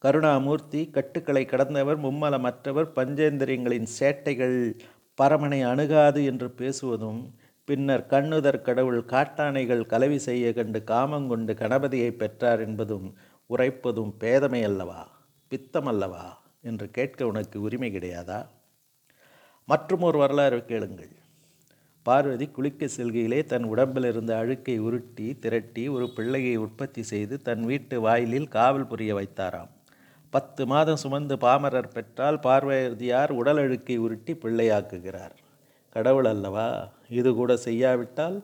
கருணாமூர்த்தி 0.05 0.91
கட்டுக்களை 0.91 1.45
கடந்தவர் 1.45 1.99
மும்மலமற்றவர் 1.99 2.89
பஞ்சேந்திரியங்களின் 2.97 3.89
சேட்டைகள் 3.99 4.59
பரமனை 5.19 5.61
அணுகாது 5.67 6.25
என்று 6.25 6.49
பேசுவதும் 6.59 7.21
பின்னர் 7.69 8.07
கண்ணுதர் 8.07 8.63
கடவுள் 8.63 9.05
காட்டானைகள் 9.05 9.87
கலவி 9.87 10.19
செய்ய 10.19 10.53
கண்டு 10.53 10.83
காமங்கொண்டு 10.87 11.55
கணபதியை 11.55 12.11
பெற்றார் 12.11 12.61
என்பதும் 12.61 13.15
உரைப்பதும் 13.51 14.13
பேதமை 14.21 14.63
அல்லவா? 14.63 15.09
பித்தம் 15.49 15.87
அல்லவா? 15.87 16.43
என்று 16.63 16.91
கேட்க 16.91 17.27
உனக்கு 17.27 17.61
உரிமை 17.61 17.97
கிடையாதா? 17.97 18.47
மற்றும் 19.67 20.01
ஒரு 20.01 20.19
வரலாறு 20.19 20.65
கேளுங்கள். 20.65 21.11
பார்வதி 22.03 22.47
குளிக்க 22.49 22.89
செல்கையிலே 22.97 23.45
தன் 23.45 23.65
உடம்பில் 23.65 24.05
இருந்த 24.05 24.37
அழுக்கை 24.37 24.79
உருட்டி 24.79 25.39
திரட்டி 25.39 25.89
ஒரு 25.89 26.13
பிள்ளையை 26.17 26.57
உற்பத்தி 26.57 27.03
செய்து 27.03 27.43
தன் 27.43 27.65
வீட்டு 27.65 28.01
வாயிலில் 28.01 28.49
காவல் 28.49 28.87
புரிய 28.87 29.15
வைத்தாராம். 29.15 29.73
பத்து 30.31 30.67
மாதம் 30.67 30.97
சுமந்து 30.97 31.37
பாமரர் 31.37 31.93
பெற்றால் 31.93 32.39
பார்வதியார் 32.39 33.33
உடல் 33.33 33.57
அழுக்கை 33.57 33.97
உருட்டி 33.97 34.33
பிள்ளையாக்குகிறார். 34.33 35.37
கடவுள் 35.97 36.29
அல்லவா? 36.33 36.69
இது 37.19 37.31
கூட 37.35 37.53
செய்யாவிட்டால் 37.57 38.37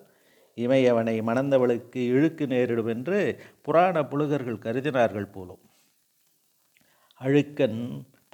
இமையவனை 0.56 1.14
மணந்தவளுக்கு 1.28 2.00
இழுக்கு 2.14 2.47
நேரிடும் 2.47 2.87
என்று 2.87 3.18
புராண 3.62 4.02
புழுகர்கள் 4.02 4.64
கருதினார்கள் 4.64 5.32
போலும். 5.32 5.62
அழுக்கன் 7.21 7.80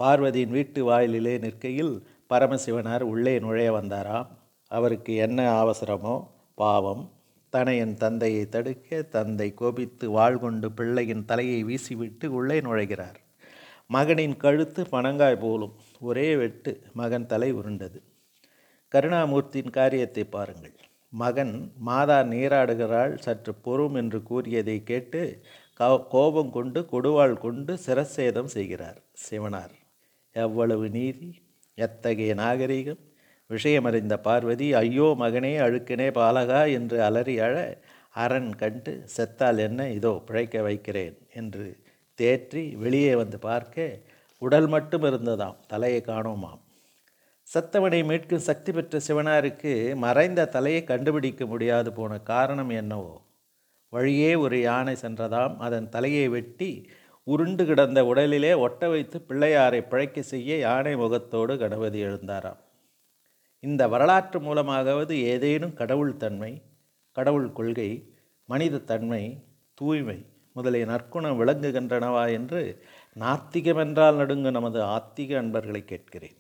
பார்வதியின் 0.03 0.55
வீட்டு 0.57 0.81
வாயிலிலே 0.85 1.39
நிற்கையில் 1.39 1.95
பரமசிவனார் 2.31 3.05
உள்ளே 3.13 3.35
நுழைய 3.39 3.71
வந்தாராம். 3.73 4.29
அவருக்கு 4.71 5.13
என்ன 5.27 5.41
அவசரமோ 5.63 6.15
பாவம். 6.55 7.03
தனையன் 7.53 7.95
தந்தையை 7.95 8.49
தடுக்க 8.49 9.03
தந்தை 9.15 9.49
கோபித்து 9.55 10.07
வாழ் 10.11 10.39
கொண்டு 10.39 10.69
பிள்ளையின் 10.73 11.25
தலையை 11.25 11.61
வீசிவிட்டு 11.65 12.27
உள்ளே 12.39 12.59
நுழைகிறார். 12.61 13.19
மகனின் 13.87 14.37
கழுத்து 14.37 14.83
பனங்காய் 14.93 15.43
போலும் 15.45 15.75
ஒரே 16.01 16.29
வெட்டு 16.37 16.73
மகன் 16.93 17.27
தலை 17.27 17.51
உருண்டது. 17.53 18.01
கருணாமூர்த்தியின் 18.95 19.71
காரியத்தை 19.71 20.25
பாருங்கள். 20.25 20.75
மகன் 21.09 21.73
மாதா 21.79 22.21
நீராடுகிறாள் 22.21 23.19
சற்று 23.19 23.55
பொறும் 23.55 23.95
என்று 23.95 24.23
கூறியதை 24.23 24.83
கேட்டு 24.83 25.41
கோ- 25.81 26.07
கோபம் 26.07 26.51
கொண்டு 26.51 26.89
கொடுவாள் 26.93 27.35
கொண்டு 27.35 27.79
சிரசேதம் 27.87 28.45
செய்கிறார். 28.45 29.03
சிவனார் 29.13 29.75
எவ்வளவு 30.33 30.89
நீதி 30.89 31.43
எத்தகைய 31.75 32.35
நாகரிகம்? 32.35 32.99
விஷயமறிந்த 33.51 34.17
பார்வதி 34.17 34.75
ஐயோ 34.75 35.17
மகனே 35.19 35.59
அழுக்கனே 35.59 36.11
பாலகா 36.11 36.73
என்று 36.73 37.03
அலறி 37.03 37.39
அழ 37.39 37.79
அரண் 38.11 38.55
கண்டு 38.55 39.05
செத்தால் 39.17 39.59
என்ன? 39.59 39.91
இதோ 39.91 40.23
பிழைக்க 40.27 40.63
வைக்கிறேன் 40.63 41.19
என்று 41.35 41.77
தேற்றி 42.19 42.73
வெளியே 42.77 43.15
வந்து 43.15 43.39
பார்க்க 43.39 43.99
உடல் 44.39 44.67
மட்டும் 44.67 45.03
இருந்ததாம் 45.03 45.57
தலையை 45.67 46.03
காணோமாம். 46.07 46.61
சத்தவனை 47.55 47.99
மீட்கும் 48.05 48.47
சக்தி 48.49 48.73
பெற்ற 48.73 48.99
சிவனாருக்கு 49.07 49.95
மறைந்த 49.97 50.47
தலையை 50.47 50.85
கண்டுபிடிக்க 50.85 51.47
முடியாது 51.47 51.93
போன 51.93 52.19
காரணம் 52.21 52.69
என்னவோ? 52.69 53.23
வழியே 53.89 54.35
ஒரு 54.35 54.61
யானை 54.61 54.97
சென்றதாம். 55.03 55.57
அதன் 55.57 55.89
தலையை 55.89 56.29
வெட்டி 56.29 56.89
உருண்டு 57.27 57.65
கிடந்த 57.67 58.03
உடலிலே 58.03 58.59
ஒட்ட 58.59 58.89
வைத்து 58.89 59.25
பிள்ளையாரை 59.29 59.89
பிழைக்க 59.89 60.23
செய்ய 60.23 60.57
யானை 60.57 60.97
முகத்தோடு 60.97 61.59
கணபதி 61.59 62.05
எழுந்தாராம். 62.05 62.61
இந்த 63.61 63.89
வரலாற்று 63.89 64.41
மூலமாகவது 64.41 65.13
ஏதேனும் 65.13 65.75
கடவுள் 65.75 66.17
தன்மை 66.17 66.63
கடவுள் 67.13 67.53
கொள்கை 67.53 68.17
மனித 68.45 68.79
தன்மை 68.79 69.23
தூய்மை 69.75 70.19
முதலிய 70.53 70.85
நற்குணம் 70.85 71.41
விளங்குகின்றனவா 71.41 72.31
என்று 72.33 72.83
நாத்திகமென்றால் 73.19 74.17
நடுங்கு 74.17 74.51
நமது 74.51 74.81
ஆத்திக 74.81 75.37
அன்பர்களை 75.37 75.85
கேட்கிறேன். 75.85 76.37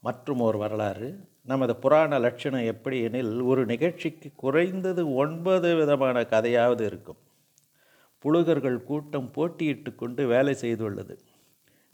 மற்றும் 0.00 0.40
ஒரு 0.40 0.58
வரலாறு. 0.58 1.08
நமது 1.44 1.76
புராண 1.76 2.18
லட்சணம் 2.18 2.64
எப்படி 2.64 3.02
எனில் 3.02 3.40
ஒரு 3.40 3.66
நிகழ்ச்சிக்கு 3.66 4.28
குறைந்தது 4.36 5.14
ஒன்பது 5.14 5.76
விதமான 5.76 6.22
கதையாவது 6.22 6.84
இருக்கும். 6.86 7.20
புழுகர்கள் 8.24 8.84
கூட்டம் 8.84 9.30
போட்டியிட்டு 9.34 9.94
கொண்டு 9.94 10.26
வேலை 10.26 10.54
செய்துள்ளது. 10.60 11.14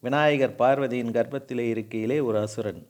விநாயகர் 0.00 0.54
பார்வதியின் 0.54 1.14
கர்ப்பத்திலே 1.16 1.66
இருக்கையிலே 1.74 2.22
ஒரு 2.22 2.38
அசுரன். 2.38 2.82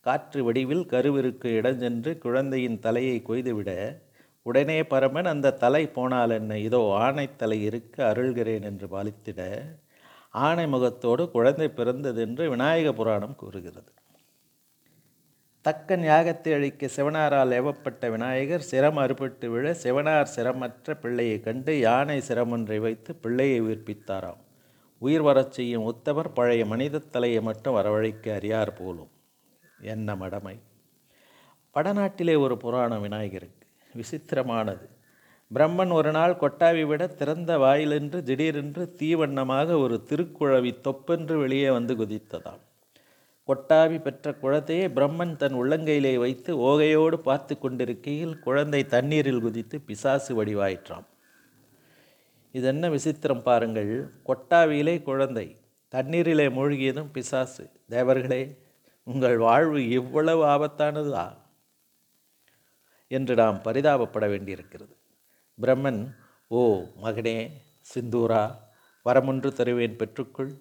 காற்று 0.00 0.44
வடிவில் 0.44 0.86
கருவிற்கு 0.86 1.48
இடஞ்சென்று 1.60 2.18
குழந்தையின் 2.18 2.78
தலையை 2.78 3.22
கொய்துவிட 3.28 3.70
உடனே 4.42 4.78
பரமன் 4.82 5.24
அந்த 5.24 5.52
தலை 5.52 5.86
போனால் 5.86 6.30
என்ன? 6.30 6.58
இதோ 6.58 6.80
ஆணைத்தலை 7.00 7.58
இருக்க 7.62 8.12
அருள்கிறேன் 8.12 8.62
என்று 8.62 8.86
பாலித்திட 8.86 9.40
ஆணை 10.30 10.66
முகத்தோடு 10.66 11.30
குழந்தை 11.30 11.68
பிறந்தது 11.68 12.20
என்று 12.20 12.50
விநாயக 12.50 12.92
புராணம் 12.92 13.36
கூறுகிறது. 13.36 13.90
தக்கன் 15.68 16.04
யாகத்தை 16.04 16.54
அழிக்க 16.54 16.86
சிவனாரால் 16.86 17.52
ஏவப்பட்ட 17.52 18.10
விநாயகர் 18.10 18.64
சிரம் 18.70 18.98
அறுபட்டு 18.98 19.46
விழ 19.46 19.76
சிவனார் 19.82 20.26
சிரமற்ற 20.36 20.94
பிள்ளையை 20.94 21.40
கண்டு 21.40 21.78
யானை 21.78 22.22
சிரமொன்றை 22.28 22.78
வைத்து 22.78 23.14
பிள்ளையை 23.14 23.62
உயிர்ப்பித்தாராம். 23.62 24.36
உயிர் 24.98 25.22
வரச் 25.22 25.52
செய்யும் 25.52 25.84
உத்தவர் 25.84 26.34
பழைய 26.34 26.66
மனித 26.66 26.98
தலையை 26.98 27.40
மட்டும் 27.40 27.74
வரவழைக்க 27.76 28.34
அறியார் 28.34 28.72
போலும். 28.72 29.10
என்ன 29.80 30.14
மடமை. 30.14 30.58
வடநாட்டிலே 31.74 32.38
ஒரு 32.38 32.56
புராணம் 32.56 33.00
விநாயகருக்கு. 33.00 33.66
விசித்திரமானது. 33.94 34.88
பிரம்மன் 35.54 35.92
ஒரு 35.92 36.10
நாள் 36.10 36.38
கொட்டாவி 36.40 36.86
விட 36.86 37.06
திறந்த 37.06 37.58
வாயிலென்று 37.58 38.22
திடீரென்று 38.22 38.94
தீவண்ணமாக 38.98 39.78
ஒரு 39.78 40.06
திருக்குழவி 40.08 40.80
தொப்பென்று 40.80 41.38
வெளியே 41.38 41.70
வந்து 41.70 41.94
குதித்ததாம். 41.96 42.62
கொட்டாவி 43.46 44.00
பெற்ற 44.00 44.34
குழந்தையை 44.34 44.88
பிரம்மன் 44.88 45.36
தன் 45.36 45.54
உள்ளங்கையிலே 45.54 46.18
வைத்து 46.18 46.56
ஓகையோடு 46.56 47.14
பார்த்து 47.14 47.58
கொண்டிருக்கையில் 47.58 48.38
குழந்தை 48.38 48.86
தண்ணீரில் 48.86 49.40
குதித்து 49.40 49.80
பிசாசு 49.80 50.44
வடிவாயிற்றாம். 50.44 51.04
இது 52.52 52.66
என்ன 52.66 52.88
விசித்திரம் 52.88 53.42
பாருங்கள். 53.42 54.10
கொட்டாவியிலே 54.26 55.02
குழந்தை 55.02 55.60
தண்ணீரிலே 55.90 56.48
மூழ்கியதும் 56.48 57.10
பிசாசு. 57.12 57.70
தேவர்களே 57.90 58.56
உங்கள் 59.02 59.38
வாழ்வு 59.38 59.88
இவ்வளவு 59.88 60.44
ஆபத்தானதா? 60.44 61.36
என்று 63.08 63.34
நாம் 63.34 63.60
பரிதாபப்பட 63.64 64.28
வேண்டியிருக்கிறது. 64.28 64.96
பிரம்மன் 65.60 66.14
ஓ 66.48 66.84
மகனே 67.02 67.50
சிந்தூரா 67.80 68.58
வரமொன்று 69.02 69.52
தருவேன் 69.52 69.96
பெற்றுக்கொள். 69.96 70.52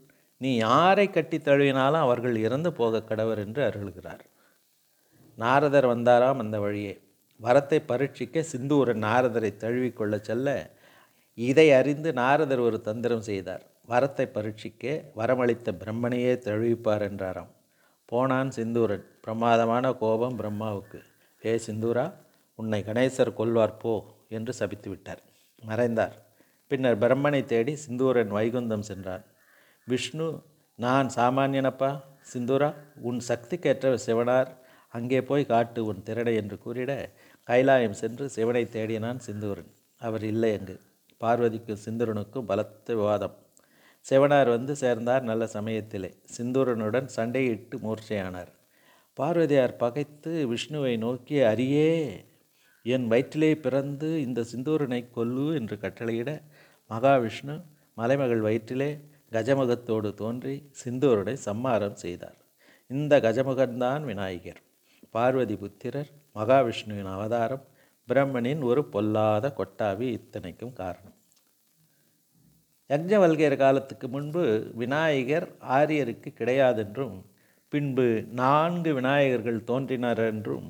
நீ 0.43 0.51
யாரை 0.57 1.07
கட்டி 1.09 1.37
தழுவினாலும் 1.37 2.05
அவர்கள் 2.05 2.35
இறந்து 2.45 2.69
போக 2.73 3.03
கடவர் 3.09 3.41
என்று 3.45 3.61
அருள்கிறார். 3.69 4.23
நாரதர் 5.37 5.87
வந்தாராம் 5.93 6.41
அந்த 6.43 6.57
வழியே. 6.59 6.95
வரத்தை 7.39 7.79
பரீட்சிக்க 7.91 8.41
சிந்தூரன் 8.51 9.03
நாரதரை 9.05 9.51
தழுவிக்கொள்ள 9.63 10.15
செல்ல 10.19 10.47
இதை 11.37 11.67
அறிந்து 11.71 12.09
நாரதர் 12.13 12.61
ஒரு 12.67 12.77
தந்திரம் 12.81 13.25
செய்தார். 13.29 13.63
வரத்தை 13.89 14.25
பரீட்சிக்க 14.35 14.83
வரமளித்த 15.19 15.71
பிரம்மனையே 15.81 16.33
தழுவிப்பார் 16.47 17.05
என்றாராம். 17.09 17.51
போனான் 18.11 18.51
சிந்தூரன். 18.51 19.05
பிரமாதமான 19.21 19.93
கோபம் 19.93 20.37
பிரம்மாவுக்கு. 20.39 20.99
ஏ 21.41 21.53
சிந்தூரா 21.67 22.05
உன்னை 22.59 22.79
கணேசர் 22.87 23.37
கொல்வார் 23.39 23.79
போ 23.79 23.93
என்று 24.29 24.53
சபித்து 24.53 24.89
விட்டார் 24.89 25.21
மறைந்தார். 25.61 26.15
பின்னர் 26.71 27.01
பிரம்மனை 27.03 27.41
தேடி 27.45 27.73
சிந்தூரன் 27.85 28.31
வைகுந்தம் 28.37 28.87
சென்றான். 28.89 29.23
விஷ்ணு 29.87 30.27
நான் 30.79 31.07
சாமானியனப்பா 31.15 31.91
சிந்தூரா 32.33 32.69
உன் 33.01 33.19
சக்திக்கேற்ற 33.27 33.95
சிவனார் 34.05 34.49
அங்கே 34.93 35.21
போய் 35.21 35.45
காட்டு 35.45 35.85
உன் 35.85 36.03
திறனை 36.03 36.33
என்று 36.35 36.57
கூறிட 36.65 36.91
கைலாயம் 37.47 37.99
சென்று 38.01 38.29
சிவனை 38.29 38.63
தேடினான் 38.65 39.17
சிந்தூரன். 39.17 39.71
அவர் 40.01 40.23
இல்லை 40.23 40.51
அங்கு. 40.57 40.75
பார்வதிக்கும் 41.17 41.83
சிந்தூரனுக்கும் 41.85 42.45
பலத்த 42.45 42.95
விவாதம். 42.95 43.35
சிவனார் 44.05 44.49
வந்து 44.49 44.75
சேர்ந்தார் 44.75 45.23
நல்ல 45.23 45.47
சமயத்திலே. 45.47 46.09
சிந்தூரனுடன் 46.37 47.07
சண்டையிட்டு 47.15 47.75
மூர்ச்சையானார். 47.85 48.51
பார்வதியார் 49.17 49.75
பகைத்து 49.75 50.31
விஷ்ணுவை 50.53 50.93
நோக்கி 50.97 51.37
அரியே 51.51 51.89
என் 52.85 53.07
வயிற்றிலே 53.07 53.51
பிறந்து 53.55 54.21
இந்த 54.21 54.45
சிந்தூரனை 54.51 55.01
கொல்லு 55.11 55.45
என்று 55.55 55.75
கட்டளையிட 55.75 56.31
மகாவிஷ்ணு 56.89 57.55
மலைமகள் 57.97 58.41
வயிற்றிலே 58.41 58.89
கஜமுகத்தோடு 59.33 60.13
தோன்றி 60.13 60.55
சிந்தூருடை 60.81 61.33
சம்மாரம் 61.33 61.95
செய்தார். 61.95 62.39
இந்த 62.89 63.13
கஜமுகன்தான் 63.19 64.03
விநாயகர். 64.03 64.61
பார்வதி 65.09 65.55
புத்திரர் 65.55 66.11
மகாவிஷ்ணுவின் 66.35 67.09
அவதாரம் 67.13 67.65
பிரம்மனின் 68.07 68.61
ஒரு 68.61 68.81
பொல்லாத 68.85 69.53
கொட்டாவி 69.57 70.07
இத்தனைக்கும் 70.11 70.73
காரணம். 70.73 71.17
யஜ்ஞவல்கையர் 72.89 73.57
காலத்துக்கு 73.57 74.07
முன்பு 74.07 74.43
விநாயகர் 74.73 75.47
ஆரியருக்கு 75.77 76.29
கிடையாதென்றும் 76.39 77.15
பின்பு 77.71 78.07
நான்கு 78.31 78.91
விநாயகர்கள் 78.93 79.59
தோன்றினர் 79.63 80.23
என்றும் 80.23 80.67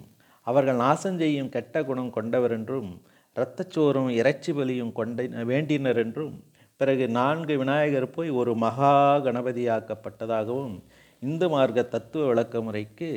அவர்கள் 0.47 0.75
நாசம் 0.75 1.17
செய்யும் 1.17 1.49
கெட்ட 1.49 1.83
குணம் 1.83 2.11
கொண்டவர் 2.11 2.51
என்றும் 2.51 2.91
இரத்தச்சோறும் 3.35 4.09
இறைச்சி 4.11 4.51
பலியும் 4.53 4.91
கொண்ட 4.91 5.23
வேண்டினர் 5.43 5.95
என்றும் 5.95 6.35
பிறகு 6.79 7.05
நான்கு 7.09 7.53
விநாயகர் 7.57 8.13
போய் 8.15 8.29
ஒரு 8.39 8.51
மகா 8.55 8.93
கணபதியாக்கப்பட்டதாகவும் 9.25 10.75
இந்து 11.21 11.47
மார்க்க 11.49 11.83
தத்துவ 11.83 12.23
விளக்க 12.25 12.61
முறைக்கு 12.61 13.09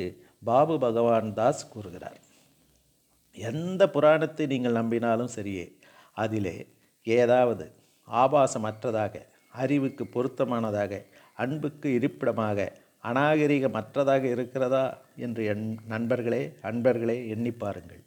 பாபு 0.43 0.75
பகவான் 0.79 1.29
தாஸ் 1.33 1.69
கூறுகிறார். 1.69 2.19
எந்த 3.37 3.81
புராணத்தை 3.89 4.45
நீங்கள் 4.45 4.77
நம்பினாலும் 4.79 5.33
சரியே 5.35 5.65
அதிலே 6.23 6.57
ஏதாவது 7.07 7.65
ஆபாசமற்றதாக 8.07 9.15
அறிவுக்கு 9.63 10.03
பொருத்தமானதாக 10.05 11.01
அன்புக்கு 11.33 11.87
இருப்பிடமாக 11.93 12.69
அநாகரிகமற்றதாக 13.03 14.23
இருக்கிறதா 14.35 14.85
என்று 15.25 15.41
என் 15.45 15.65
நண்பர்களே 15.87 16.41
அன்பர்களே 16.69 17.17
எண்ணி 17.33 17.51
பாருங்கள். 17.51 18.01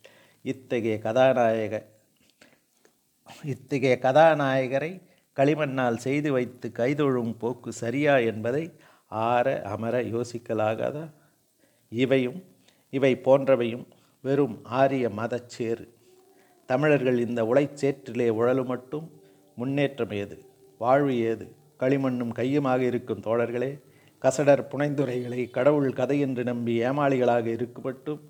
இத்தகைய 0.45 0.97
கதாநாயக 0.99 1.85
இத்தகைய 3.55 3.95
கதாநாயகரை 3.99 4.93
களிமண்ணால் 5.37 5.97
செய்து 5.97 6.33
வைத்து 6.33 6.73
கைதொழும் 6.79 7.35
போக்கு 7.39 7.73
சரியா 7.73 8.17
என்பதை 8.31 8.65
ஆற 9.07 9.63
அமர 9.63 10.03
யோசிக்கலாகாதா? 10.03 11.05
இவையும் 11.93 12.41
இவை 12.91 13.21
போன்றவையும் 13.25 13.87
வெறும் 14.25 14.57
ஆரிய 14.65 15.09
மதச்சேறு. 15.09 15.87
தமிழர்கள் 16.67 17.19
இந்த 17.19 17.45
உழைச்சேற்றிலே 17.45 18.27
உழலு 18.41 18.65
மட்டும் 18.65 19.07
முன்னேற்றம் 19.55 20.11
ஏது? 20.11 20.37
வாழ்வு 20.79 21.15
ஏது? 21.21 21.47
களிமண்ணும் 21.81 22.35
கையுமாக 22.35 22.81
இருக்கும் 22.81 23.21
தோழர்களே 23.21 23.71
கசடர் 24.23 24.63
புனைந்துரைகளை 24.73 25.51
கடவுள் 25.51 25.93
கதை 25.93 26.21
என்று 26.21 26.45
நம்பி 26.45 26.81
ஏமாளிகளாக 26.81 27.47
இருக்கப்பட்டும் 27.57 28.21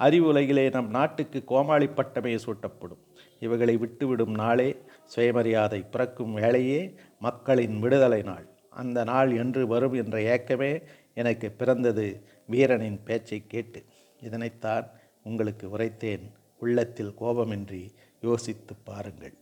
அறிவுலகிலே 0.00 0.70
நம் 0.70 0.90
நாட்டுக்கு 0.90 1.44
கோமாளி 1.44 1.86
பட்டமே 1.86 2.38
சூட்டப்படும். 2.44 3.02
இவைகளை 3.40 3.76
விட்டுவிடும் 3.76 4.34
நாளே 4.34 4.68
சுயமரியாதை 5.14 5.82
பிறக்கும் 5.82 6.34
வேளையே 6.34 6.94
மக்களின் 7.18 7.78
விடுதலை 7.78 8.22
நாள். 8.22 8.46
அந்த 8.70 9.04
நாள் 9.04 9.30
என்று 9.36 9.66
வரும் 9.66 9.92
என்ற 9.92 10.18
ஏக்கமே 10.34 10.82
எனக்கு 11.14 11.50
பிறந்தது 11.50 12.06
வீரனின் 12.46 13.00
பேச்சை 13.04 13.42
கேட்டு. 13.46 13.84
இதனைத்தான் 14.22 14.86
உங்களுக்கு 15.24 15.66
உரைத்தேன். 15.78 16.26
உள்ளத்தில் 16.58 17.14
கோபமின்றி 17.20 17.84
யோசித்து 18.20 18.74
பாருங்கள். 18.84 19.34